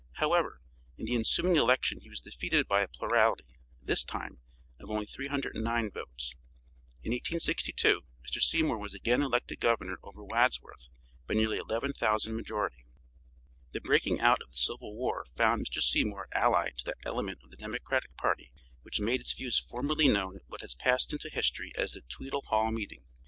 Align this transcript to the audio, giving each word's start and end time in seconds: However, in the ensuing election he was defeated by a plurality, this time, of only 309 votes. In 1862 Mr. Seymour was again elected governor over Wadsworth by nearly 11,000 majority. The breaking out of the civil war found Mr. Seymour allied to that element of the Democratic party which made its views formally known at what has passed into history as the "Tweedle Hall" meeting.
However, 0.13 0.61
in 0.97 1.05
the 1.05 1.13
ensuing 1.13 1.57
election 1.57 1.99
he 2.01 2.09
was 2.09 2.21
defeated 2.21 2.67
by 2.67 2.81
a 2.81 2.87
plurality, 2.87 3.59
this 3.83 4.03
time, 4.03 4.39
of 4.79 4.89
only 4.89 5.05
309 5.05 5.91
votes. 5.91 6.33
In 7.03 7.11
1862 7.11 8.01
Mr. 8.25 8.41
Seymour 8.41 8.79
was 8.79 8.95
again 8.95 9.21
elected 9.21 9.59
governor 9.59 9.99
over 10.01 10.23
Wadsworth 10.23 10.89
by 11.27 11.35
nearly 11.35 11.59
11,000 11.59 12.35
majority. 12.35 12.87
The 13.73 13.81
breaking 13.81 14.19
out 14.19 14.41
of 14.41 14.49
the 14.49 14.57
civil 14.57 14.95
war 14.95 15.23
found 15.37 15.67
Mr. 15.69 15.83
Seymour 15.83 16.29
allied 16.31 16.79
to 16.79 16.85
that 16.85 17.05
element 17.05 17.37
of 17.43 17.51
the 17.51 17.57
Democratic 17.57 18.17
party 18.17 18.51
which 18.81 18.99
made 18.99 19.21
its 19.21 19.33
views 19.33 19.59
formally 19.59 20.07
known 20.07 20.37
at 20.37 20.41
what 20.49 20.61
has 20.61 20.73
passed 20.73 21.13
into 21.13 21.29
history 21.29 21.73
as 21.75 21.91
the 21.91 22.01
"Tweedle 22.09 22.41
Hall" 22.47 22.71
meeting. 22.71 23.05